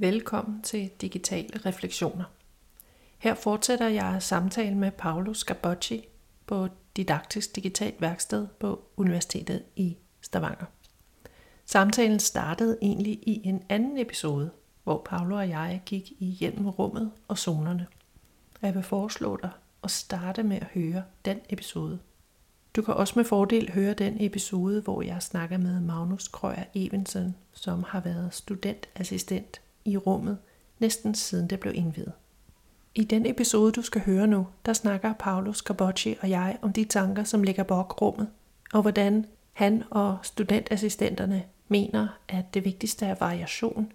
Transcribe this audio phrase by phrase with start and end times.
[0.00, 2.24] Velkommen til Digitale Refleksioner.
[3.18, 6.08] Her fortsætter jeg samtalen med Paolo Scabocci
[6.46, 10.64] på Didaktisk Digitalt Værksted på Universitetet i Stavanger.
[11.66, 14.50] Samtalen startede egentlig i en anden episode,
[14.84, 17.86] hvor Paolo og jeg gik igennem rummet og zonerne.
[18.62, 19.50] Jeg vil foreslå dig
[19.84, 21.98] at starte med at høre den episode.
[22.76, 27.36] Du kan også med fordel høre den episode, hvor jeg snakker med Magnus Krøyer Evensen,
[27.52, 30.38] som har været studentassistent i rummet
[30.78, 32.12] næsten siden det blev indvidet.
[32.94, 36.84] I den episode, du skal høre nu, der snakker Paolo Scabocci og jeg om de
[36.84, 38.28] tanker, som ligger bag rummet,
[38.72, 43.92] og hvordan han og studentassistenterne mener, at det vigtigste er variation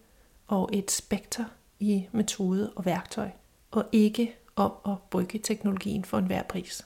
[0.48, 1.46] og et spekter
[1.80, 3.30] i metode og værktøj,
[3.72, 6.86] og ikke om at bruge teknologien for enhver pris.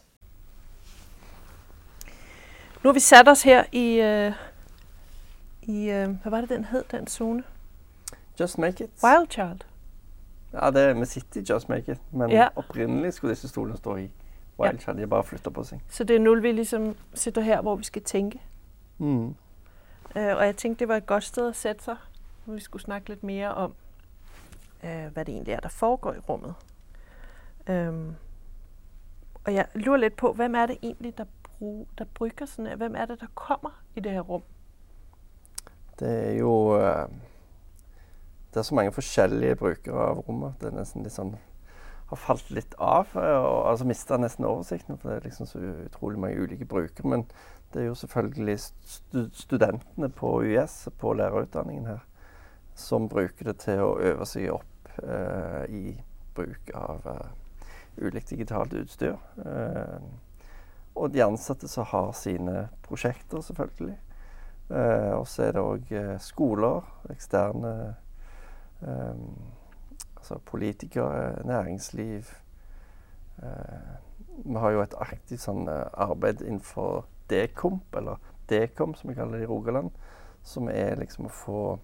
[2.83, 4.33] Nu har vi sat os her i, øh,
[5.61, 7.43] i øh, hvad var det den hed, den zone?
[8.39, 8.89] Just Make It.
[9.03, 9.65] Wild Child.
[10.53, 12.47] Ja, det, vi sitter i Just Make It, men Ja.
[12.55, 14.11] opprinnelig skulle disse stolene stå i
[14.59, 14.97] Wild Child.
[14.97, 15.79] De bare flytter på seg.
[15.89, 18.41] Så det er nå vi liksom sitter her, hvor vi skal tænke.
[18.97, 19.27] Mm.
[19.27, 19.35] Uh,
[20.15, 21.95] og jeg tenkte det var et godt sted at sætte seg,
[22.45, 23.73] når vi skulle snakke litt mer om,
[24.83, 26.53] uh, hva det egentlig er, der foregår i rummet.
[27.69, 28.15] Um,
[29.45, 32.67] og jeg lurer litt på, hvem er det egentlig, der, brug, der brygger sånn?
[32.77, 34.43] Hvem er det, der kommer i det her rum?
[35.99, 37.07] Det er jo eh,
[38.49, 40.55] Det er så mange forskjellige brukere av rommet.
[40.55, 41.37] at Det nesten litt sånn
[42.09, 43.07] Har falt litt av.
[43.15, 47.09] eh, Og altså mista nesten oversikten, for det er liksom så utrolig mange ulike brukere.
[47.09, 47.25] Men
[47.73, 51.99] det er jo selvfølgelig stu studentene på UiS, på lærerutdanningen her,
[52.75, 56.01] som bruker det til å øve seg opp eh, i
[56.35, 57.29] bruk av eh,
[58.01, 59.17] ulikt digitalt utstyr.
[59.45, 60.01] Eh,
[60.95, 63.97] og de ansatte som har sine prosjekter, selvfølgelig.
[64.69, 67.95] Eh, og så er det òg eh, skoler, eksterne
[68.81, 72.25] Altså politikere, næringsliv.
[73.43, 73.95] Eh,
[74.45, 78.19] vi har jo et aktivt sånn, eh, arbeid innenfor Dekomp, eller
[78.49, 79.91] Dekom som vi kaller det i Rogaland.
[80.43, 81.79] Som er liksom å få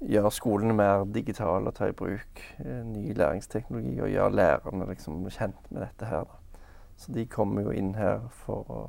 [0.00, 4.00] gjøre skolene mer digitale og ta i bruk eh, ny læringsteknologi.
[4.00, 6.24] Og gjøre lærerne liksom kjent med dette her.
[6.24, 6.60] Da.
[6.96, 8.80] Så de kommer jo inn her for å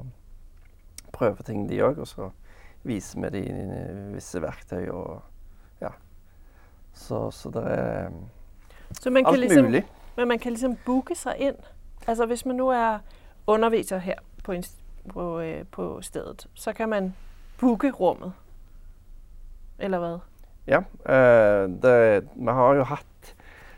[1.11, 1.99] prøve ting, de òg.
[1.99, 2.31] Og så
[2.83, 5.23] viser vi dem visse verktøy og.
[6.95, 8.09] Så, så det er
[8.91, 9.83] Så man kan alt liksom, mulig.
[10.15, 11.55] Men man kan liksom booke seg inn.
[12.07, 12.99] Altså hvis man nå er
[13.47, 14.55] underviser her på,
[15.09, 17.15] på, øh, på stedet, så kan man
[17.59, 18.33] booke rummet.
[19.79, 20.17] Eller hva?
[20.67, 20.81] Ja.
[21.13, 23.35] Øh, det, vi har jo hatt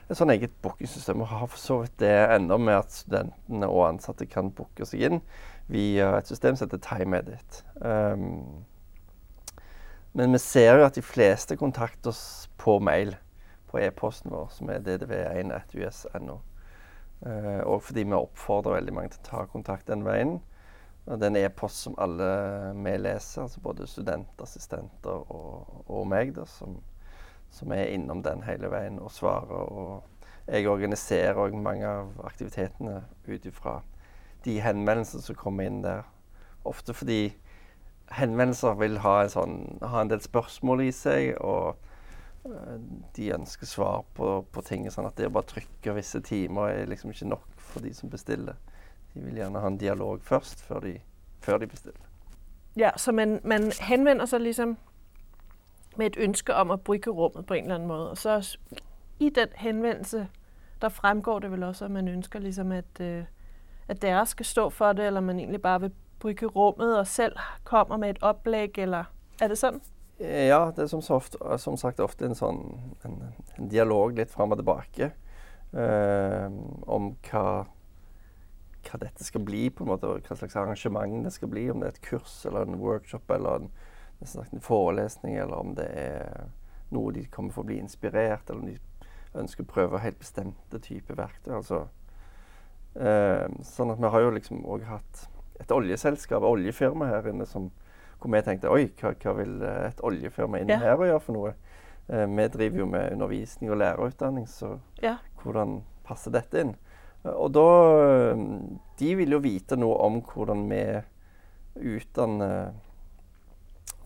[0.07, 3.89] et sånn eget bookingsystem, og har for så vidt det enda med at studentene og
[3.89, 5.21] ansatte kan booke seg inn
[5.67, 7.63] via et system som heter TimeEdit.
[7.81, 8.63] Um,
[10.17, 13.13] men vi ser jo at de fleste kontakter oss på mail,
[13.69, 16.39] på e-posten vår, som er ddv1.us.no.
[17.21, 20.39] Uh, og fordi vi oppfordrer veldig mange til å ta kontakt den veien.
[21.05, 22.27] Og det er en e-post som alle
[22.73, 26.79] vi leser, altså både studentassistenter og, og meg, da, som,
[27.53, 29.69] som er innom den hele veien og svarer.
[29.69, 33.81] Og jeg organiserer òg mange av aktivitetene ut ifra
[34.45, 36.09] de henvendelsene som kommer inn der.
[36.65, 37.35] Ofte fordi
[38.11, 41.77] henvendelser vil ha en, sånn, ha en del spørsmål i seg, og
[42.47, 42.79] øh,
[43.17, 44.87] de ønsker svar på, på ting.
[44.91, 48.09] Sånn at det å bare trykke visse timer er liksom ikke nok for de som
[48.09, 48.57] bestiller.
[49.13, 50.97] De vil gjerne ha en dialog først, før de,
[51.43, 52.03] før de bestiller.
[52.77, 54.77] Ja, så man, man henvender seg liksom
[55.97, 58.11] med et ønske om å brygge rummet på en eller annen måte.
[58.13, 58.75] Og så
[59.19, 60.27] i den henvendelse,
[60.81, 63.25] der fremgår det vel også, at man ønsker liksom at, øh,
[63.87, 65.91] at dere skal stå for det, eller man egentlig bare vil
[66.21, 69.11] brygge rommet og selv kommer med et opplegg, eller
[69.41, 69.79] er det sånn?
[70.17, 72.61] Ja, det er som, så ofte, som sagt ofte en sånn
[73.05, 73.19] en,
[73.57, 75.11] en dialog litt fram og tilbake
[75.77, 76.47] eh,
[76.89, 77.43] om hva,
[78.87, 81.67] hva dette skal bli, på en måte, og hva slags arrangement det skal bli.
[81.69, 83.71] Om det er et kurs eller en workshop eller en,
[84.25, 86.47] en forelesning, eller om det er
[86.95, 90.81] noe de kommer for å bli inspirert, eller om de ønsker å prøve helt bestemte
[90.81, 91.53] typer verktøy.
[91.59, 91.85] Altså,
[92.97, 95.27] eh, sånn at vi har jo liksom òg hatt
[95.59, 97.71] et oljeselskap, oljefirma her inne, som,
[98.21, 100.77] hvor vi tenkte oi, hva, hva vil eh, et oljefirma inn Ja.
[100.79, 101.53] her og gjøre for noe?
[102.09, 105.17] Eh, vi driver jo med undervisning og lærerutdanning, så Ja.
[105.43, 106.75] hvordan passer dette inn?
[107.25, 108.35] Eh, Og da
[108.99, 111.01] De vil jo vite noe om hvordan vi
[111.97, 112.71] utdanner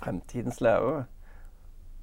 [0.02, 1.06] fremtidens lærere.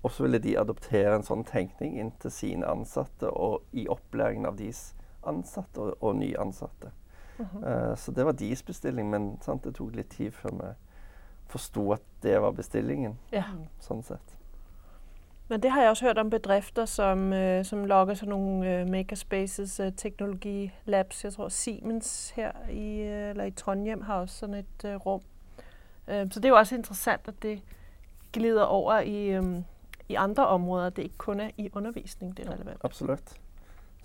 [0.02, 4.46] Og så ville de adoptere en sånn tenkning inn til sine ansatte og i opplæringen
[4.46, 4.94] av deres
[5.26, 6.92] ansatte og, og nyansatte.
[7.38, 10.73] Eh, så det var deres bestilling, men sant, det tok litt tid før vi
[11.49, 13.19] forsto at det var bestillingen.
[13.32, 13.44] Ja.
[13.81, 14.35] sånn sett.
[15.49, 18.88] Men det har jeg også hørt om bedrifter, som, uh, som lager sånne nogle øh,
[18.88, 21.25] makerspaces, uh, teknologi labs.
[21.25, 25.00] Jeg tror Siemens her i, øh, eller i Trondheim har også sånn et øh.
[26.08, 27.62] Øh, så det er jo også interessant, at det
[28.32, 29.64] glider over i, um,
[30.08, 30.87] i andre områder.
[30.87, 32.85] At Det ikke kun er i undervisning det er relevant.
[32.85, 33.35] Absolutt.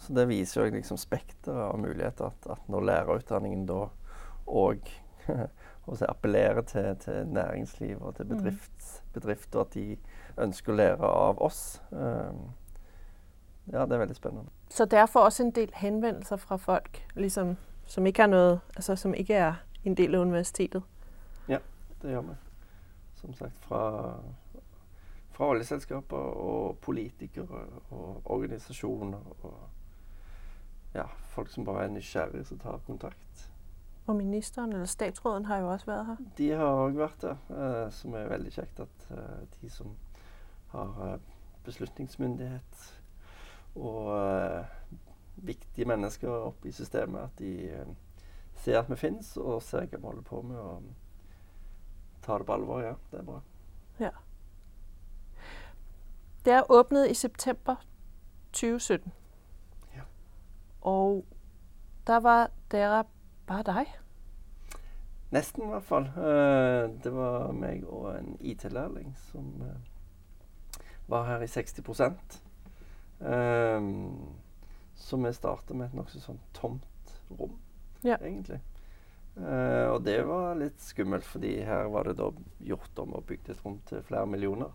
[0.04, 2.26] Så det viser jo liksom spekteret av muligheter.
[2.26, 3.86] At, at når lærerutdanningen da
[4.52, 4.90] òg
[6.10, 9.98] appellerer til, til næringsliv og til bedrift, bedrifter, at de
[10.38, 11.82] ønsker å lære av oss.
[11.92, 12.50] Um,
[13.72, 14.52] ja, det er veldig spennende.
[14.70, 19.38] Så derfor også en del henvendelser fra folk liksom, som ikke, noe, altså, som ikke
[19.40, 20.84] er en del av universitetet?
[21.48, 21.60] Ja,
[22.02, 22.36] det gjør vi.
[23.22, 24.18] Som sagt fra,
[25.32, 29.24] fra oljeselskaper og politikere og organisasjoner.
[29.44, 29.56] og
[30.94, 33.50] ja, folk som bare er nysgjerrige, som tar kontakt.
[34.08, 36.18] Og ministeren eller statsråden har jo også vært her?
[36.38, 39.96] De har òg vært der, eh, som er veldig kjekt at eh, de som
[40.74, 41.20] har eh,
[41.64, 42.84] beslutningsmyndighet
[43.76, 44.66] og eh,
[45.36, 47.86] viktige mennesker oppe i systemet, at de
[48.56, 50.84] ser at vi finnes, og ser hva vi holder på med, og
[52.24, 52.82] tar det på alvor.
[52.82, 53.40] Ja, det er bra.
[54.00, 54.10] Ja.
[56.46, 57.76] Det er åpnet i september
[58.54, 59.12] 2017.
[60.84, 61.24] Og
[62.08, 63.04] da var dere
[63.48, 63.92] bare deg?
[65.34, 66.10] Nesten, i hvert fall.
[66.14, 72.20] Uh, det var meg og en IT-lærling som uh, var her i 60 uh,
[74.96, 77.56] Så vi starta med et nokså sånn tomt rom,
[78.04, 78.18] ja.
[78.22, 78.60] egentlig.
[79.34, 82.28] og det var litt skummelt, fordi her var det da
[82.62, 84.70] gjort om og bygd et rom til flere millioner.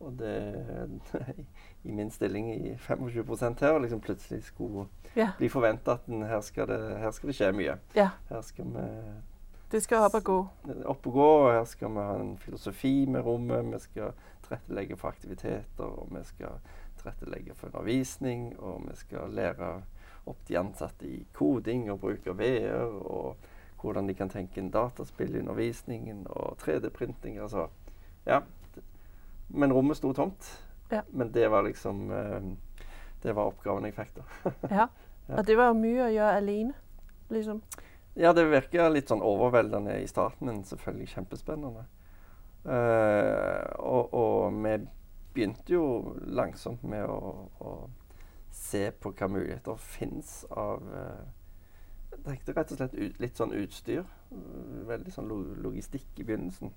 [0.00, 1.00] Og det
[1.84, 4.86] i min stilling i 25 her, og liksom plutselig skulle
[5.16, 5.30] ja.
[5.38, 7.76] bli forventa at den, her, skal det, her, skal det, skje mye.
[7.96, 8.08] Ja.
[8.28, 8.86] Her skal vi
[9.70, 10.38] Det skal opp og gå.
[10.84, 13.68] Opp og gå, og her skal vi ha en filosofi med rommet.
[13.74, 14.12] Vi skal
[14.42, 16.58] tilrettelegge for aktiviteter, og vi skal
[16.98, 19.82] tilrettelegge for undervisning, og vi skal lære
[20.26, 23.36] opp de ansatte i koding og bruk av VR, og
[23.80, 27.38] hvordan de kan tenke en dataspill i undervisningen, og 3D-printing.
[27.40, 27.68] Altså,
[28.26, 28.40] ja,
[29.54, 30.48] men rommet sto tomt.
[30.90, 31.02] Ja.
[31.10, 32.42] Men det var liksom uh,
[33.22, 34.52] Det var oppgaven jeg fikk, da.
[34.80, 34.88] ja.
[35.30, 36.74] Og det var mye å gjøre alene,
[37.30, 37.60] liksom?
[38.18, 41.84] Ja, det virka litt sånn overveldende i starten, men selvfølgelig kjempespennende.
[42.64, 44.74] Uh, og, og, vi
[45.32, 45.84] begynte jo
[46.26, 47.74] langsomt med å, å
[48.52, 51.22] se på hva muligheter finnes av uh,
[52.10, 54.02] Jeg tenkte rett og slett ut, litt sånn utstyr.
[54.90, 55.30] Veldig sånn
[55.62, 56.74] logistikk i begynnelsen.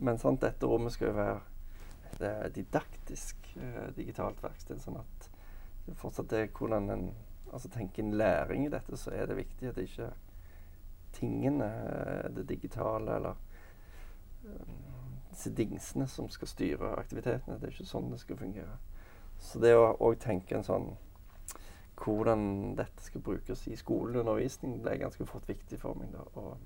[0.00, 1.36] Men sant, dette rommet skal jo være
[2.54, 4.80] didaktisk uh, digitalt verksted.
[4.82, 5.30] Sånn at
[5.86, 7.08] det fortsatt er hvordan en
[7.54, 10.10] altså tenker en læring i dette, så er det viktig at det ikke
[11.16, 13.42] tingene, uh, det digitale eller
[15.30, 17.58] disse dingsene som skal styre aktivitetene.
[17.58, 18.76] Det er ikke sånn det skal fungere.
[19.42, 20.92] Så det å òg tenke en sånn
[21.96, 26.12] hvordan dette skal brukes i skoleundervisning, ble ganske fort viktig for meg.
[26.12, 26.56] da, og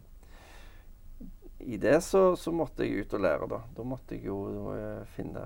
[1.61, 3.61] i det så, så, måtte jeg ut og lære, da.
[3.77, 4.39] Da måtte jeg jo
[4.73, 5.45] uh, finne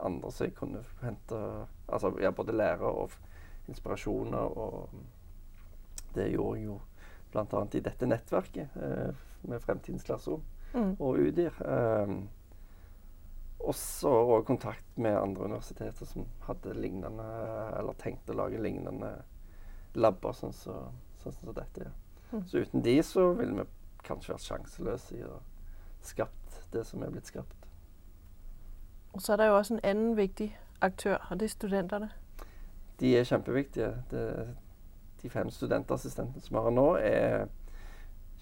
[0.00, 1.40] andre som jeg kunne hente
[1.90, 3.14] Altså ja, både lære og
[3.68, 4.58] inspirasjoner.
[4.58, 4.88] Og
[6.14, 6.80] det gjorde jeg jo
[7.32, 7.64] bl.a.
[7.74, 10.42] i dette nettverket uh, med Fremtidens klasserom
[10.74, 10.92] mm.
[10.98, 11.58] og UDIR.
[11.64, 12.28] Um,
[13.60, 17.26] også og kontakt med andre universiteter som hadde lignende
[17.76, 19.10] Eller tenkte å lage lignende
[19.92, 21.88] labber, sånn som så, sånn så dette.
[21.90, 21.92] Ja.
[22.30, 22.44] Mm.
[22.46, 25.40] Så uten de så ville vi kanskje vært sjanseløse i å
[26.02, 27.68] skapt det som er blitt skapt.
[29.12, 32.10] Og så er det jo også en annen viktig aktør, og det er studentene.
[33.00, 33.94] De er kjempeviktige.
[34.10, 34.48] Det,
[35.22, 37.46] de fem studentassistentene som vi har nå, er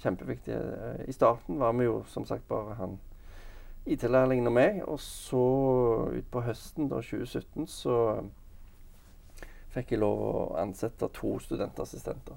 [0.03, 0.61] kjempeviktige.
[1.09, 2.99] I starten var vi jo som sagt bare han
[3.87, 4.83] IT-lærlingen og meg.
[4.87, 5.45] Og så
[6.19, 7.97] utpå høsten da 2017 så
[9.73, 12.37] fikk jeg lov å ansette to studentassistenter.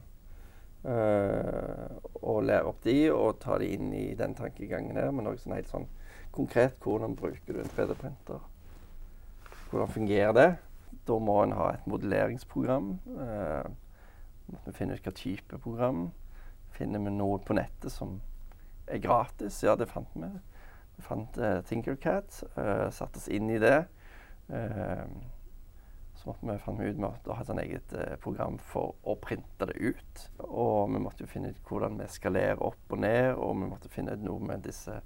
[0.81, 5.11] Uh, og lære opp de og ta de inn i den tankegangen her.
[5.13, 5.88] Men òg sånn helt sånn
[6.33, 8.41] konkret hvordan bruker du en 3D-printer?
[9.69, 10.50] Hvordan fungerer det?
[11.07, 12.95] Da må en ha et modelleringsprogram.
[13.13, 13.69] Uh,
[14.51, 16.09] må finne ut hva type program.
[16.75, 18.19] Finner vi noe på nettet som
[18.88, 19.61] er gratis?
[19.63, 20.31] Ja, det fant vi.
[20.97, 22.41] Vi fant uh, Thinkercat.
[22.57, 23.77] Uh, satte oss inn i det.
[24.50, 25.05] Uh,
[26.22, 29.16] så måtte vi fant ut med å ha et sånn eget eh, program for å
[29.18, 30.25] printe det ut.
[30.46, 34.13] Og vi måtte finne ut hvordan vi skalerer opp og ned, og vi måtte finne
[34.13, 35.00] ut noe med disse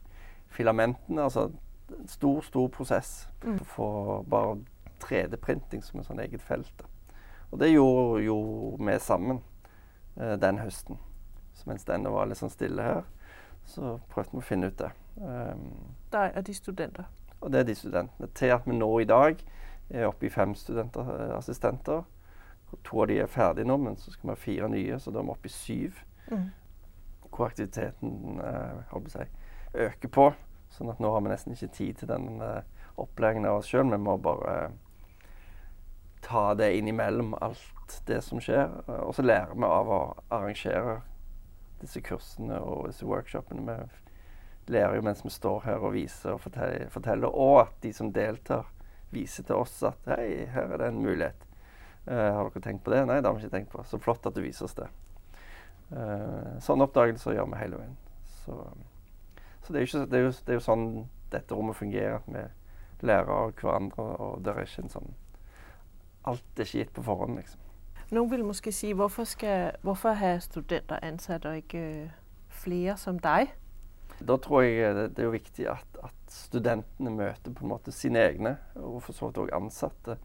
[0.51, 1.23] filamentene.
[1.23, 1.47] Altså
[1.95, 3.13] en stor, stor prosess
[3.45, 3.61] mm.
[3.71, 4.57] for bare
[5.05, 6.83] 3D-printing som et sånn eget felt.
[7.53, 8.39] Og det gjorde jo
[8.75, 9.39] vi sammen
[10.19, 10.99] eh, den høsten.
[11.55, 13.05] Så mens denne var litt sånn stille her,
[13.71, 14.91] så prøvde vi å finne ut det.
[15.15, 15.69] Um,
[16.11, 17.07] Der er de studenter?
[17.45, 18.27] og det er de studentene.
[18.35, 19.37] Til at vi nå i dag
[19.89, 22.03] oppe i fem studentassistenter.
[22.83, 25.21] To av de er ferdige nå, men så skal vi ha fire nye, så da
[25.21, 25.99] er vi oppe i syv.
[26.31, 26.47] Mm.
[27.29, 29.27] Hvor aktiviteten eh, si,
[29.85, 30.29] øker på.
[30.75, 32.63] Sånn at nå har vi nesten ikke tid til den eh,
[33.01, 33.87] opplæringen av oss sjøl.
[33.91, 35.29] Vi må bare eh,
[36.25, 38.71] ta det innimellom alt det som skjer.
[39.03, 40.01] Og så lærer vi av å
[40.33, 40.99] arrangere
[41.81, 43.77] disse kursene og disse workshopene.
[44.65, 47.91] Vi lærer jo mens vi står her og viser og forteller, forteller og at de
[47.93, 48.65] som deltar,
[49.13, 51.45] viser til oss at hei, her er det en mulighet.
[52.05, 53.01] Uh, har dere tenkt på det?
[53.09, 53.83] Nei, det har vi ikke tenkt på.
[53.89, 54.89] Så flott at du viser oss det.
[55.91, 57.97] Uh, sånne oppdagelser gjør vi hele veien.
[58.43, 58.57] Så,
[59.65, 60.87] så det, er ikke, det, er jo, det, er jo, sånn
[61.33, 62.21] dette rommet fungerer.
[62.21, 65.15] At vi lærer av hverandre, og det er ikke en sånn
[66.25, 67.65] Alt er ikke gitt på forhånd, liksom.
[68.13, 71.83] Noen vil måske si hvorfor, skal, hvorfor ha studenter ansatt og ikke
[72.49, 73.51] flere som deg?
[74.25, 77.93] Da tror jeg det, det er jo viktig at, at, studentene møter på en måte
[77.95, 80.17] sine egne, og for så vidt òg ansatte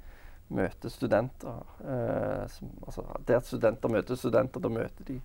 [0.51, 1.63] møter studenter.
[1.85, 5.21] Eh, som, altså, det at studenter møter studenter, da møter de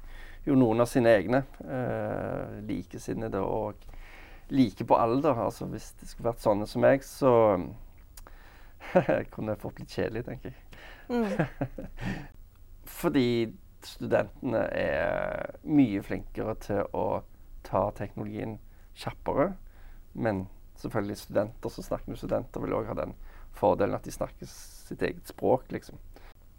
[0.45, 1.41] jo noen av sine egne.
[1.65, 3.81] Eh, likesinnede og
[4.53, 5.33] like på alder.
[5.47, 7.33] Altså, hvis det skulle vært sånne som meg, så
[9.33, 10.59] kunne jeg fått litt kjedelig, tenker jeg.
[11.09, 12.19] Mm.
[13.01, 13.29] Fordi
[13.85, 17.23] studentene er mye flinkere til å
[17.65, 18.59] ta teknologien
[18.97, 19.55] kjappere.
[20.13, 23.15] Men selvfølgelig studenter som snakker med studenter, vil òg ha den
[23.55, 25.97] fordelen at de snakker sitt eget språk, liksom.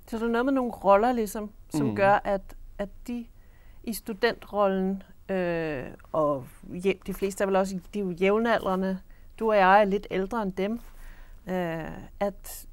[0.06, 1.96] Så det er noe med noen roller liksom, som mm.
[1.98, 3.26] gjør at, at, de
[3.82, 6.46] i studentrollen øh, Og
[7.06, 8.98] de fleste er vel også de er jo jevnaldrende.
[9.38, 10.78] Du og jeg er litt eldre enn dem.
[11.46, 12.66] Øh, at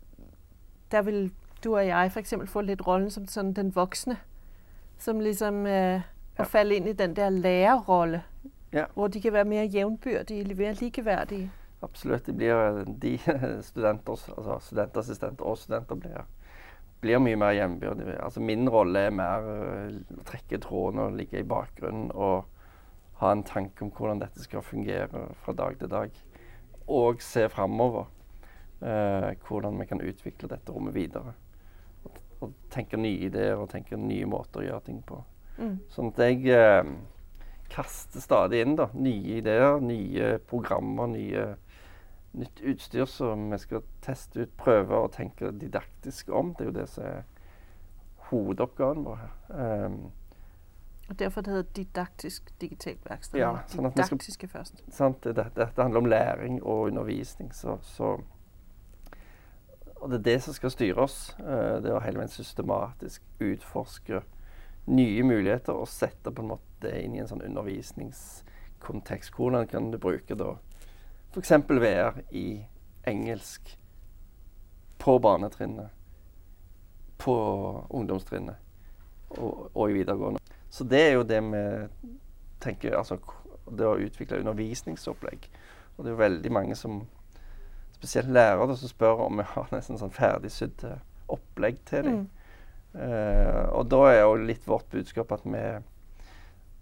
[0.92, 1.32] der vil
[1.64, 2.34] du og jeg f.eks.
[2.46, 4.18] få litt rollen som sånn den voksne.
[4.98, 6.02] Som liksom øh,
[6.40, 8.24] Å falle inn i den der lærerrolle.
[8.74, 8.86] Ja.
[8.94, 11.52] Hvor de kan være mer jevnbyrdige, mer likeverdige.
[11.82, 12.26] Absolutt.
[12.26, 13.18] De blir de
[13.70, 16.26] studenter, altså studentassistenter og studenter blir,
[17.02, 18.18] blir mye mer jevnbyrdige.
[18.24, 22.46] Altså min rolle er mer å uh, trekke trådene og ligge i bakgrunnen og
[23.22, 26.20] ha en tanke om hvordan dette skal fungere fra dag til dag.
[26.88, 28.10] Og se framover.
[28.84, 31.38] Uh, hvordan vi kan utvikle dette rommet videre
[32.44, 35.20] og tenke nye ideer og tenke nye måter å gjøre ting på.
[35.58, 35.76] Mm.
[35.94, 36.82] Sånn at jeg eh,
[37.74, 41.46] kaster stadig inn da, nye ideer, nye programmer, nye,
[42.38, 46.54] nytt utstyr som vi skal teste ut, prøve og tenke didaktisk om.
[46.58, 47.24] Det er jo det som er
[48.30, 49.40] hovedoppgaven vår her.
[49.86, 50.04] Um,
[51.10, 53.42] og Derfor det heter didaktisk digitalt verksted.
[53.42, 54.86] Ja, sånn Didaktiske skal, først.
[54.94, 57.52] Sant, det, det, det, handler om læring og undervisning.
[57.54, 58.16] så, så
[60.04, 61.18] og det er det som skal styre oss.
[61.40, 64.24] Uh, det å hele veien systematisk utforske
[64.92, 69.34] nye muligheter og sette på en måte inn i en sånn undervisningskontekst.
[69.36, 70.56] Hvordan kan du bruke da
[71.34, 71.52] f.eks.
[71.70, 72.66] VR i
[73.10, 73.78] engelsk
[75.04, 75.90] på barnetrinnet,
[77.18, 77.36] på
[77.90, 78.56] ungdomstrinnet
[79.30, 80.40] og, og, i videregående.
[80.70, 81.64] Så det er jo det vi
[82.64, 83.18] tenker Altså
[83.72, 85.48] det å utvikle undervisningsopplegg.
[85.96, 87.02] Og det er jo veldig mange som
[87.96, 90.98] spesielt lærere som spør om vi har nesten sånn ferdigsydde
[91.32, 92.18] opplegg til dem.
[92.24, 92.32] Mm.
[92.94, 95.64] Uh, og da er jo litt vårt budskap at vi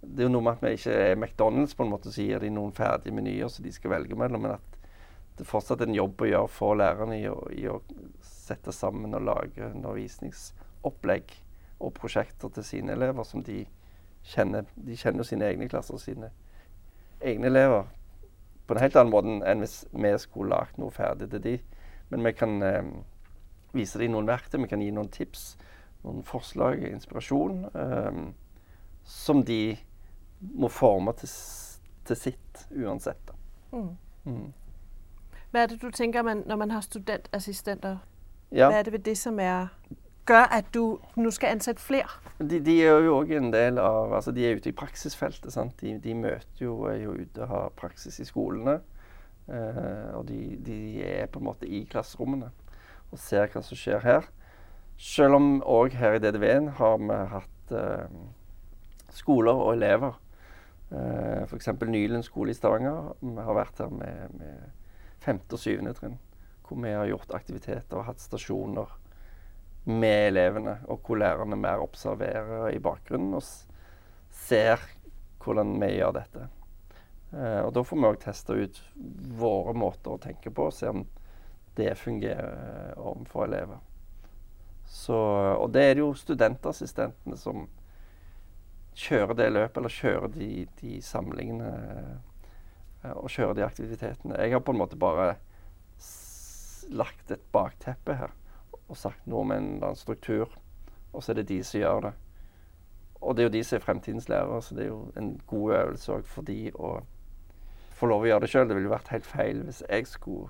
[0.02, 2.42] Det er jo noe med at vi ikke er McDonald's på en måte så gir
[2.42, 4.80] de noen ferdige menyer som de skal velge mellom, men at
[5.38, 7.78] det fortsatt er en jobb å gjøre for lærerne i å, i å
[8.26, 11.36] sette sammen og lage undervisningsopplegg
[11.82, 13.64] og prosjekter til sine elever som de
[14.28, 14.68] kjenner.
[14.76, 16.30] De kjenner jo sine egne klasser og sine
[17.22, 17.88] egne elever
[18.68, 21.56] på en helt annen måte enn hvis vi skulle lagd noe ferdig til de.
[22.12, 22.92] Men vi kan eh,
[23.76, 25.56] vise dem noen verktøy, vi kan gi noen tips,
[26.06, 28.22] noen forslag, inspirasjon, eh,
[29.08, 29.62] som de
[30.42, 31.30] må forme til,
[32.06, 33.32] til sitt uansett.
[33.72, 33.98] Mm.
[34.26, 34.54] Mm.
[35.52, 37.98] Hva er det du tenker man, når man har studentassistenter?
[38.52, 38.70] Ja.
[38.70, 39.68] Hva er det ved det som er
[40.32, 42.10] gjør at du nå skal ansette flere?
[42.40, 45.56] De, de er jo òg en del av altså De er ute i praksisfeltet.
[45.82, 48.80] De, de, møter jo, er jo ute og har praksis i skolene.
[49.48, 52.52] Eh, og de, de, er på en måte i klasserommene
[53.12, 54.30] og ser hva som skjer her.
[55.02, 58.20] Selv om òg her i DDV-en har vi hatt eh,
[59.12, 60.20] skoler og elever.
[60.92, 61.68] Eh, F.eks.
[61.88, 63.14] Nylund skole i Stavanger.
[63.20, 66.18] Vi har vært her med, med femte og syvende trinn.
[66.68, 68.98] Hvor vi har gjort aktiviteter og hatt stasjoner
[69.90, 73.44] med elevene, og hvor lærerne mer observerer i bakgrunnen og
[74.46, 74.84] ser
[75.42, 76.48] hvordan vi gjør dette.
[77.32, 78.82] Uh, og Da får vi òg teste ut
[79.40, 81.06] våre måter å tenke på og se om
[81.80, 83.80] det fungerer overfor elever.
[84.86, 87.64] Så, og det er det jo studentassistentene som
[88.98, 90.50] kjører det løpet, eller kjøre de,
[90.82, 94.38] de samlingene eh, og kjøre de aktivitetene.
[94.38, 95.36] Jeg har på en måte bare
[96.92, 98.34] lagt et bakteppe her
[98.92, 100.52] og sagt noe om en eller annen struktur.
[101.12, 102.12] Og så er det de som gjør det.
[103.22, 105.76] Og det er jo de som er fremtidens lærere, så det er jo en god
[105.78, 106.96] øvelse òg for de å
[107.96, 108.68] få lov å gjøre det sjøl.
[108.68, 110.50] Det ville jo vært helt feil hvis jeg skulle,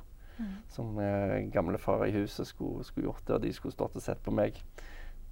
[0.72, 4.24] som eh, gamlefar i huset, skulle, skulle gjort det, og de skulle stått og sett
[4.26, 4.58] på meg.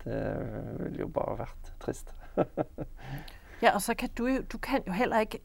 [0.04, 0.20] Det
[0.84, 2.13] ville jo bare vært trist.
[3.62, 5.39] Ja, og så kan du du kan jo heller ikke,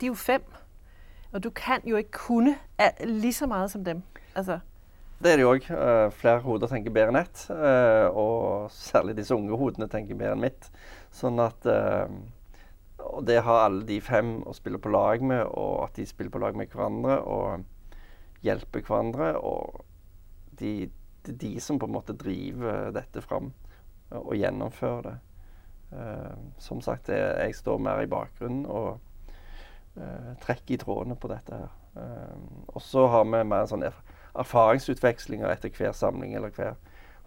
[0.00, 0.42] de er jo fem,
[1.32, 2.56] og du kan jo ikke kunne
[3.04, 4.02] like så mye som dem.
[4.34, 4.58] Altså,
[5.22, 5.66] Det er det jo òg.
[6.12, 7.46] flere hoder tenker bedre enn ett.
[7.50, 10.70] eh, og særlig disse unge hodene tenker bedre enn mitt.
[11.12, 12.08] Sånn at eh,
[12.98, 16.30] Og det har alle de fem å spille på lag med, og at de spiller
[16.30, 17.64] på lag med hverandre og
[18.42, 19.36] hjelper hverandre.
[19.42, 19.84] Og
[20.58, 20.90] de,
[21.26, 23.52] det er de som på en måte driver dette fram
[24.10, 25.16] og gjennomfører det.
[25.92, 29.00] Eh, som sagt, jeg, jeg står mer i bakgrunnen og
[30.00, 31.74] eh, trekker i trådene på dette her.
[32.00, 36.78] Eh, og så har vi mer en sånn erfaringsutvekslinger etter hver samling eller hver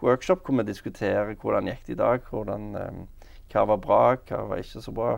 [0.02, 2.66] workshop, hvor vi diskuterer hvordan gikk det i dag, hvordan,
[3.52, 5.14] hva var bra, hva var ikke så bra.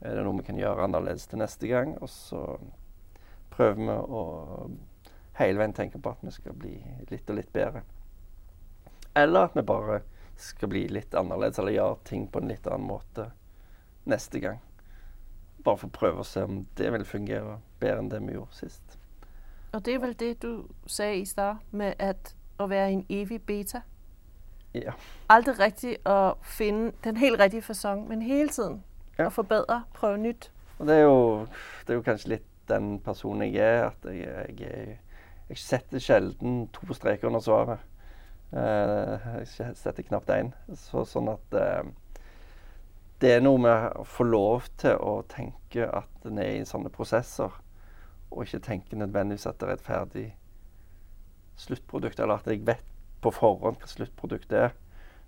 [0.00, 1.94] Er det noe vi kan gjøre annerledes til neste gang?
[2.02, 2.42] Og så
[3.54, 4.24] prøver vi å
[5.38, 6.74] hele veien tenke på at vi skal bli
[7.08, 7.84] litt og litt bedre.
[9.16, 10.02] Eller at vi bare
[10.40, 13.30] skal bli litt annerledes, eller gjøre ting på en litt annen måte
[14.08, 14.58] neste gang.
[15.64, 18.56] Bare for å prøve å se om det vil fungere bedre enn det vi gjorde
[18.56, 18.96] sist.
[19.72, 23.04] og det er vel det, du sagde i stad, med at, å være i en
[23.08, 23.82] evig beta.
[24.74, 24.92] Ja.
[25.28, 28.82] Aldri riktig å finne den helt riktige fasong, men hele tiden
[29.18, 29.26] Ja.
[29.26, 30.50] å forbedre, prøve nytt.
[30.78, 31.46] Og det er jo,
[31.86, 33.86] det er jo kanskje litt den personen jeg er.
[33.90, 34.98] At jeg, jeg,
[35.48, 37.78] jeg setter sjelden to streker under svaret.
[38.50, 40.52] Eh, jeg setter knapt én.
[40.74, 41.84] Så, sånn at eh,
[43.22, 46.90] det er noe med å få lov til å tenke at en er i sånne
[46.92, 47.52] prosesser,
[48.30, 50.26] og ikke tenke nødvendigvis at det er et ferdig
[51.60, 52.86] sluttprodukt, eller at jeg vet
[53.20, 54.74] på forhånd hva sluttproduktet er,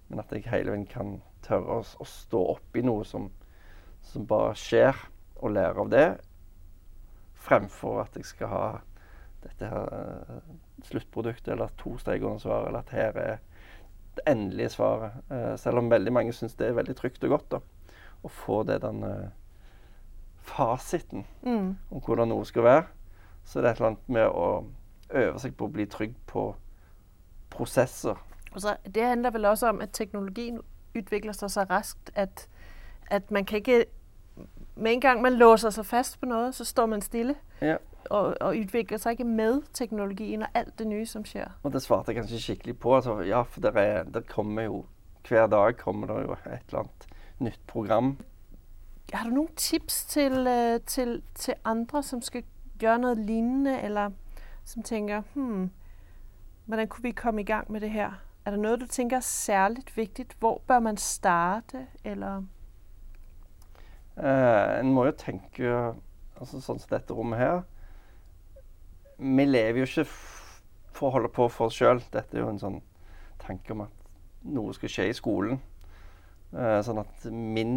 [0.08, 3.28] men at jeg hele veien kan tørre å, å stå oppi noe som,
[4.08, 4.96] som bare skjer,
[5.42, 6.06] og lære av det,
[7.42, 8.66] fremfor at jeg skal ha
[9.42, 10.40] dette her eh,
[10.86, 13.38] sluttproduktet, eller to streker under svaret, eller at her er
[14.16, 15.12] det endelige svaret.
[15.30, 17.60] Eh, selv om veldig mange syns det er veldig trygt og godt da,
[18.22, 19.30] å få det den eh,
[20.42, 21.76] fasiten Mm.
[21.90, 22.84] om hvordan noe skal være,
[23.44, 24.64] så det er et eller annet med å
[25.10, 26.54] øve seg på å bli trygg på
[27.50, 28.16] prosesser.
[28.52, 30.60] Altså, det handler vel også om, at teknologien
[30.94, 32.48] utvikler seg så raskt, at,
[33.10, 33.84] at man kan ikke,
[34.76, 37.76] med en gang man låser seg fast på noe, så står man stille Ja.
[38.10, 41.50] Og, og seg sig ikke med teknologien og alt det nye, som skjer.
[41.62, 42.96] Og det svarte jeg kanskje skikkelig på.
[42.96, 44.84] Altså, ja, for der, er, der, kommer jo
[45.28, 47.06] Hver dag kommer det jo et eller annet
[47.38, 48.18] nytt program.
[49.12, 52.42] Har du noen tips til, øh, til, til andre, som skal
[52.78, 54.10] gjøre noe lignende, eller
[54.64, 55.70] som tænker, hmm,
[56.66, 58.18] hvordan kunne vi komme i gang med det her?
[58.44, 60.26] Er det noe du tænker er særlig viktig?
[60.38, 61.86] Hvor bør man starte?
[62.04, 62.42] Eller
[64.16, 65.68] Eh, en må jo tenke
[66.36, 67.62] altså Sånn som dette rommet her
[69.22, 70.06] Vi lever jo ikke
[70.92, 72.02] for å holde på for oss sjøl.
[72.10, 72.80] Dette er jo en sånn
[73.42, 74.08] tanke om at
[74.50, 75.60] noe skal skje i skolen.
[76.52, 77.76] Eh, sånn at min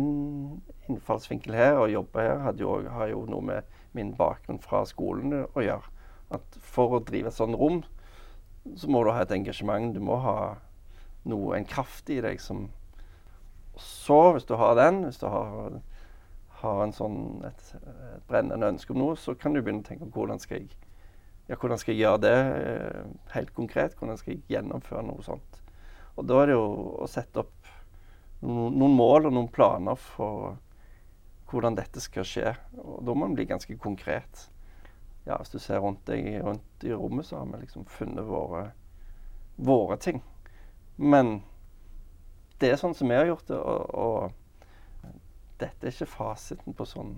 [0.90, 5.64] innfallsvinkel her, og jobbe her, jo, har jo noe med min bakgrunn fra skolen å
[5.64, 5.94] gjøre.
[6.36, 7.84] At for å drive et sånt rom,
[8.76, 9.94] så må du ha et engasjement.
[9.94, 10.56] Du må ha
[11.30, 12.70] noe, en kraft i deg som
[13.76, 15.82] Så, hvis du har den, hvis du har
[16.62, 20.22] har sånn, et, et brennende ønske om noe, så kan du begynne å tenke på
[20.22, 20.70] hvordan skal jeg,
[21.46, 23.96] ja, hvordan skal jeg gjøre det eh, helt konkret.
[24.00, 25.62] Hvordan skal jeg gjennomføre noe sånt.
[26.16, 26.68] Og da er det jo
[27.04, 27.72] å sette opp
[28.46, 30.56] noen, mål og noen planer for
[31.50, 32.54] hvordan dette skal skje.
[32.82, 34.48] Og da må man bli ganske konkret.
[35.26, 38.70] Ja, hvis du ser rundt deg rundt i rommet, så har vi liksom funnet våre,
[39.58, 40.22] våre ting.
[40.98, 41.40] Men
[42.62, 43.60] det er sånn som vi har gjort det.
[43.60, 44.42] og, og
[45.60, 47.16] dette er ikke fasiten på sånn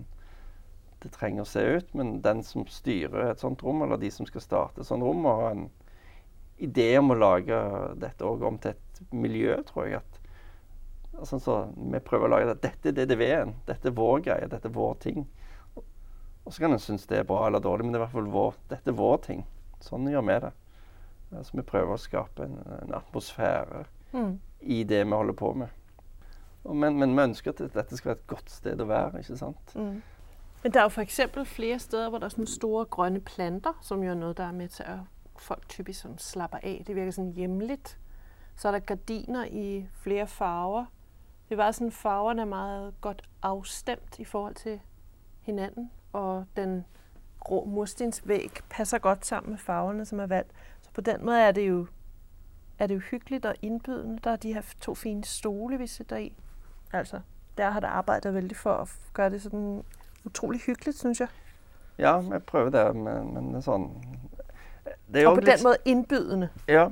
[1.03, 4.25] det trenger å se ut, men den som styrer et sånt rom, eller de som
[4.25, 5.67] skal starte et sånt rom, må ha en
[6.57, 7.57] idé om å lage
[8.01, 10.01] dette òg om til et miljø, tror jeg.
[10.01, 12.61] at altså, så Vi prøver å lage det.
[12.65, 13.53] Dette er DDV-en.
[13.67, 14.49] Dette er vår greie.
[14.49, 15.27] Dette er vår ting.
[16.47, 18.15] Og så kan en synes det er bra eller dårlig, men det er i hvert
[18.15, 19.41] fall vår, dette er vår ting.
[19.83, 20.53] Sånn gjør vi det.
[21.43, 23.83] Så vi prøver å skape en, en atmosfære
[24.13, 24.37] mm.
[24.63, 25.73] i det vi holder på med.
[26.63, 29.19] Og Men, men vi ønsker at dette skal være et godt sted å være.
[29.19, 29.75] ikke sant?
[29.75, 29.99] Mm.
[30.63, 33.79] Men der er jo for eksempel flere steder, hvor der er sådan store grønne planter,
[33.81, 34.97] som jo er noget, der er med til at
[35.37, 36.83] folk typisk sådan slapper af.
[36.87, 37.99] Det virker sådan hjemligt.
[38.55, 40.85] Så er der gardiner i flere farver.
[41.49, 44.79] Det er bare sådan, farverne er meget godt afstemt i forhold til
[45.41, 45.91] hinanden.
[46.13, 46.85] Og den
[47.39, 50.51] grå murstensvæg passer godt sammen med farverne, som er valgt.
[50.81, 51.87] Så på den måde er det jo,
[52.79, 54.19] er det jo hyggeligt og indbydende.
[54.23, 56.35] Der er de her to fine stole, vi sidder i.
[56.93, 57.19] Altså,
[57.57, 59.83] der har der arbejdet vældig for at gøre det sådan
[60.27, 61.33] utrolig hyggeligt, synes jeg.
[61.97, 63.87] Ja, jeg prøver det, men, men det er sånn
[65.07, 66.49] det er Og på den måde indbydende.
[66.67, 66.89] Ja.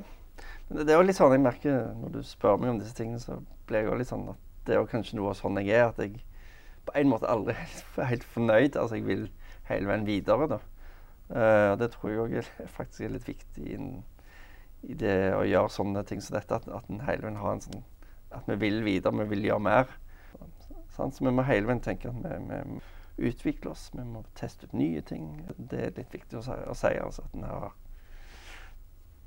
[0.68, 3.20] Men det er jo litt sånn jeg merker når du spør meg om disse tingene,
[3.22, 5.92] så blir jeg jo litt sånn at det er jo kanskje noe sånn jeg er.
[5.92, 6.24] At jeg
[6.86, 8.78] på en måte aldri er helt fornøyd.
[8.80, 9.28] Altså jeg vil
[9.70, 10.60] hele veien videre, da.
[11.26, 13.78] Uh, og det tror jeg òg faktisk er litt viktig i,
[14.86, 16.58] i det å gjøre sånne ting som dette.
[16.58, 17.84] At, at en hele veien har en sånn
[18.34, 19.96] At vi vil videre, vi vil gjøre mer.
[20.96, 22.80] Så, så vi må hele veien tenke at vi, vi
[23.18, 23.90] utvikler oss.
[23.94, 25.48] Vi må teste ut nye ting.
[25.56, 27.74] Det er litt viktig å si, å si altså, at en har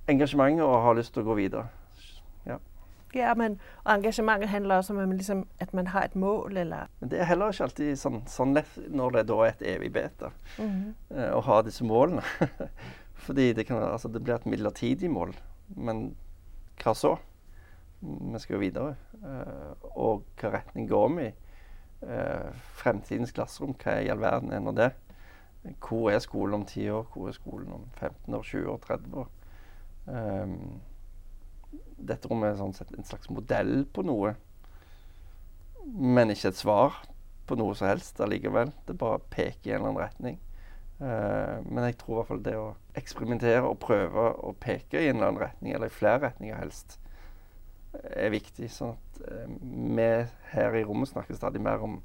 [0.10, 1.67] engasjement og har lyst til å gå videre.
[2.47, 2.60] Ja.
[3.15, 7.10] Ja, men og engasjementet handler også om liksom, at man har et mål, eller Men
[7.10, 10.32] det er heller ikke alltid sånn, sånn lett når det da er et evig beta
[10.58, 11.17] mm -hmm.
[11.17, 12.21] eh, å ha disse målene.
[13.25, 15.34] Fordi det, kan, altså, det blir et midlertidig mål.
[15.75, 16.15] Men
[16.84, 17.17] hva så?
[18.02, 18.95] Vi skal jo videre.
[19.23, 21.34] Eh, og hva retning går vi i?
[22.00, 24.94] Eh, fremtidens klasserom, hva i all verden er nå det?
[25.84, 27.08] Hvor er skolen om 10 år?
[27.12, 29.32] Hvor er skolen om 15 år, 20 år, 30 år?
[30.10, 30.54] Um,
[32.00, 34.32] dette rommet er sånn sett en slags modell på noe,
[35.84, 37.02] men ikke et svar
[37.50, 38.72] på noe som helst allikevel.
[38.88, 40.40] Det bare peker i en eller annen retning.
[41.04, 45.12] Uh, men jeg tror i hvert fall det å eksperimentere og prøve å peke i
[45.12, 46.96] en eller annen retning, eller i flere retninger helst,
[47.93, 48.69] er viktig.
[48.73, 49.45] Sånn at uh,
[49.97, 50.08] vi
[50.54, 51.99] her i rommet snakker stadig mer om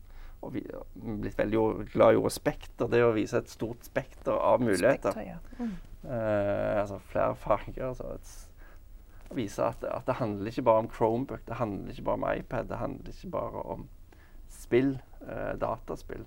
[0.44, 0.83] og vi er
[1.23, 1.61] blitt veldig
[1.94, 2.88] glad i ordet spekter.
[2.92, 5.14] Det å vise et stort spekter av muligheter.
[5.14, 5.38] Spekter, ja.
[5.57, 5.70] mm.
[6.05, 7.87] uh, altså flere farger.
[7.88, 8.35] Altså et
[9.35, 12.68] vise at, at, det handler ikke bare om Chromebook, det handler ikke bare om iPad,
[12.68, 13.88] det handler ikke bare om
[14.49, 16.27] spill, eh, dataspill.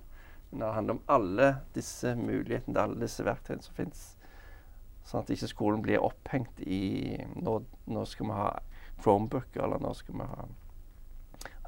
[0.50, 4.04] Men det handler om alle disse mulighetene, alle disse verktøyene som fins.
[5.08, 8.48] Sånn at ikke skolen blir opphengt i nå, nå skal vi ha
[9.02, 10.48] Chromebook, eller nå skal vi ha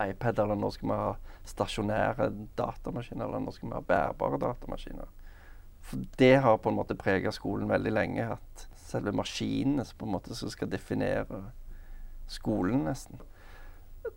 [0.07, 1.14] iPad, eller nå skal vi ha
[1.51, 5.11] stasjonære datamaskiner, eller nå skal vi ha bærbare datamaskiner.
[5.81, 8.27] For det har på en måte prega skolen veldig lenge.
[8.37, 11.45] At selve maskinene som på en måte skal definere
[12.31, 13.21] skolen, nesten.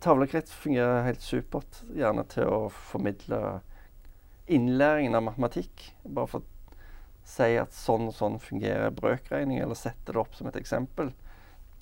[0.00, 3.60] Tavlekritt fungerer helt supert, gjerne til å formidle
[4.50, 5.90] innlæringen av matematikk.
[6.04, 6.78] Bare for å
[7.24, 11.12] si at sånn og sånn fungerer brøkregning, eller sette det opp som et eksempel.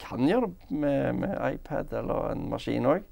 [0.03, 3.07] Kan gjøre det med, med iPad eller en maskin òg,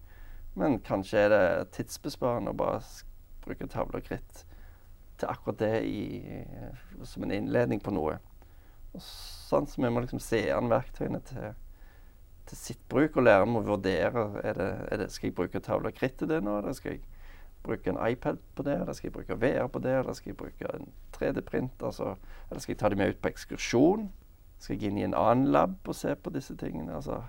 [0.59, 1.45] men kanskje er det
[1.77, 2.81] tidsbesparende å bare
[3.45, 4.45] bruke tavle og kritt
[5.21, 6.03] til akkurat det i,
[7.05, 8.17] som en innledning på noe.
[8.97, 11.55] Og sånn, så vi må liksom se an verktøyene til,
[12.49, 15.93] til, sitt bruk, og læreren må vurdere er det, er det, skal jeg bruke tavle
[15.93, 17.05] og kritt til det nå, eller skal jeg
[17.63, 20.41] bruke en iPad på det, eller skal jeg bruke VR på det, eller skal jeg
[20.41, 22.15] bruke en 3D-print, altså,
[22.49, 24.09] eller skal jeg ta dem med ut på ekskursjon?
[24.61, 26.99] Skal jeg inn i en annen lab og se på disse tingene?
[27.01, 27.23] altså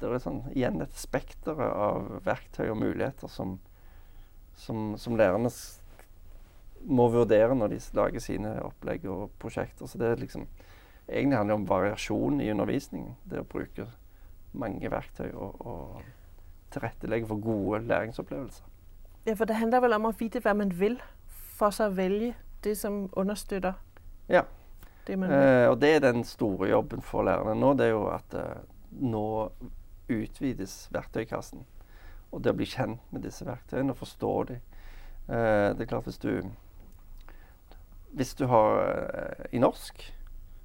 [0.00, 3.56] det er sånn, igjen et spekter av verktøy og muligheter som,
[4.58, 5.50] som, som lærerne
[6.84, 9.88] må vurdere når de lager sine opplegg og prosjekter.
[9.88, 10.44] Så det er liksom
[11.08, 13.14] egentlig handler om variasjon i undervisningen.
[13.24, 13.86] Det å bruke
[14.52, 18.70] mange verktøy og, og tilrettelegge for gode læringsopplevelser.
[19.24, 20.98] Ja, for det handler vel om å vite hva man vil,
[21.56, 23.78] for så å velge det som understøtter
[24.28, 24.44] ja.
[25.06, 25.32] Det man.
[25.32, 27.72] Eh, og det er den store jobben for lærerne nå.
[27.78, 28.60] Det er jo at eh,
[29.04, 29.26] nå
[30.12, 31.64] utvides verktøykassen.
[32.34, 34.60] Og det å bli kjent med disse verktøyene og forstå dem.
[35.28, 36.50] Eh, det er klart hvis du
[38.14, 40.04] hvis du har i norsk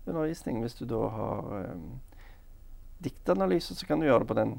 [0.05, 1.47] undervisning, hvis du da har
[3.01, 4.51] diktanalyse, så kan du gjøre det på den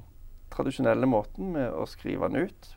[0.51, 2.71] tradisjonelle måten med å skrive den ut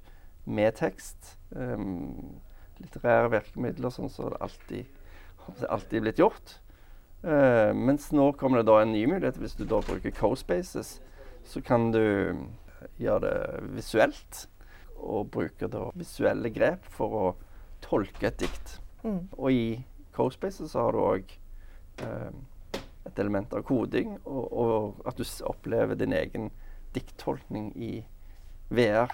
[0.46, 1.38] med tekst.
[1.50, 2.42] Um,
[2.82, 4.86] litterære virkemidler, sånn som det alltid,
[5.70, 6.58] alltid blitt gjort.
[7.24, 9.40] Uh, mens nå kommer det da en ny mulighet.
[9.40, 10.98] Hvis du da bruker CoSpaces,
[11.48, 12.04] så kan du
[13.00, 13.38] gjøre det
[13.78, 14.48] visuelt.
[15.04, 17.26] Og bruke da visuelle grep for å
[17.84, 18.78] tolke et dikt.
[19.04, 19.22] Mm.
[19.38, 19.66] Og i
[20.16, 21.32] CoSpaces så har du òg
[22.04, 22.32] uh,
[23.08, 26.52] et element av koding, og, og, at du opplever din egen
[26.96, 27.94] dikttolkning i
[28.72, 29.12] VR.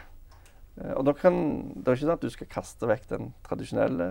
[0.77, 1.39] Uh, og da kan,
[1.75, 4.09] Det er ikke sånn at du skal kaste vekk den tradisjonelle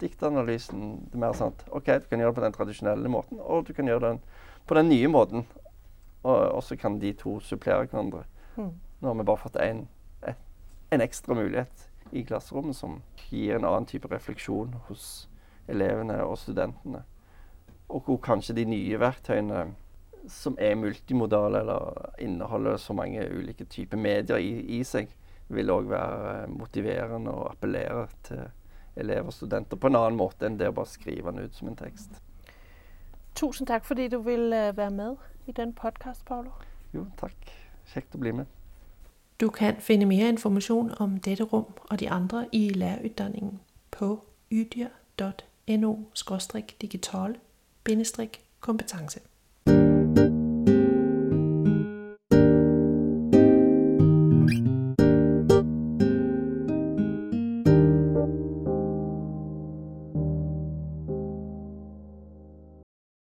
[0.00, 0.84] diktanalysen.
[1.08, 3.74] Det er mer sånn OK, du kan gjøre det på den tradisjonelle måten, og du
[3.76, 5.46] kan gjøre det på den nye måten.
[6.24, 8.24] Og, og så kan de to supplere hverandre.
[8.56, 8.72] Mm.
[9.00, 9.84] Nå har vi bare fått en,
[10.24, 15.28] en ekstra mulighet i klasserommet som gir en annen type refleksjon hos
[15.68, 17.02] elevene og studentene.
[17.92, 19.66] Og hvor kanskje de nye verktøyene
[20.30, 25.10] som er multimodale eller inneholder så mange ulike typer medier i, i seg,
[25.52, 28.46] vil òg være motiverende og appellere til
[28.96, 31.68] elever og studenter på en annen måte enn det å bare skrive den ut som
[31.68, 32.20] en tekst.
[33.34, 36.50] Tusen takk fordi du vil øh, være med i den podkast, Paolo.
[36.94, 37.50] Jo, takk.
[37.90, 38.46] Kjekt å bli med.
[39.40, 45.92] Du kan finne mer informasjon om dette rom og de andre i lærerutdanningen på ydyr.no
[46.80, 47.36] digital
[48.60, 49.20] kompetanse.